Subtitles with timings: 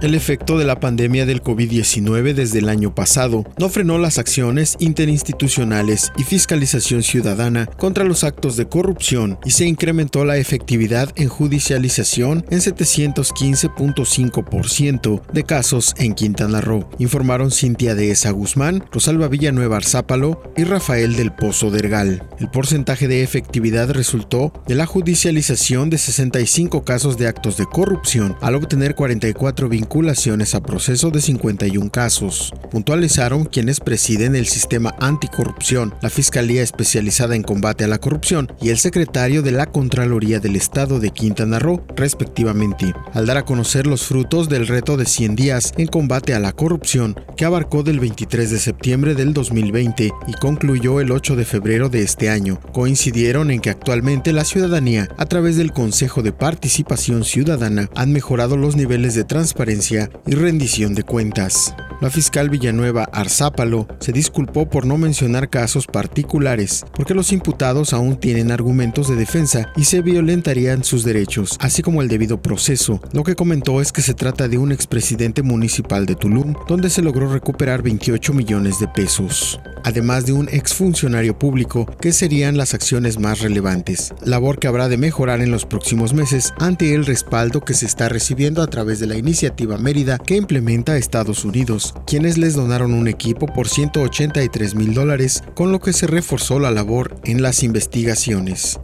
[0.00, 4.76] El efecto de la pandemia del COVID-19 desde el año pasado no frenó las acciones
[4.78, 11.28] interinstitucionales y fiscalización ciudadana contra los actos de corrupción y se incrementó la efectividad en
[11.28, 19.78] judicialización en 715.5% de casos en Quintana Roo, informaron Cintia de Esa Guzmán, Rosalba Villanueva
[19.78, 22.22] Arzápalo y Rafael del Pozo Dergal.
[22.38, 28.36] El porcentaje de efectividad resultó de la judicialización de 65 casos de actos de corrupción
[28.40, 29.87] al obtener 44 vinculaciones
[30.54, 32.52] a proceso de 51 casos.
[32.70, 38.68] Puntualizaron quienes presiden el sistema anticorrupción, la Fiscalía Especializada en Combate a la Corrupción y
[38.68, 43.86] el secretario de la Contraloría del Estado de Quintana Roo, respectivamente, al dar a conocer
[43.86, 47.98] los frutos del reto de 100 días en combate a la corrupción que abarcó del
[47.98, 52.60] 23 de septiembre del 2020 y concluyó el 8 de febrero de este año.
[52.72, 58.56] Coincidieron en que actualmente la ciudadanía, a través del Consejo de Participación Ciudadana, han mejorado
[58.56, 59.77] los niveles de transparencia
[60.26, 61.74] y rendición de cuentas.
[62.00, 68.20] La fiscal Villanueva Arzápalo se disculpó por no mencionar casos particulares, porque los imputados aún
[68.20, 73.00] tienen argumentos de defensa y se violentarían sus derechos, así como el debido proceso.
[73.12, 77.02] Lo que comentó es que se trata de un expresidente municipal de Tulum, donde se
[77.02, 83.18] logró recuperar 28 millones de pesos además de un exfuncionario público, que serían las acciones
[83.18, 87.74] más relevantes, labor que habrá de mejorar en los próximos meses ante el respaldo que
[87.74, 92.54] se está recibiendo a través de la iniciativa Mérida que implementa Estados Unidos, quienes les
[92.54, 97.42] donaron un equipo por 183 mil dólares, con lo que se reforzó la labor en
[97.42, 98.80] las investigaciones.